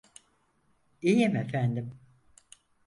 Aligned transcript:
İyiyim 1.01 1.35
efendim. 1.35 1.99